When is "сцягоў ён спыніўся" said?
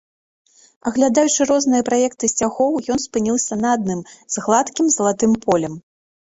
2.33-3.53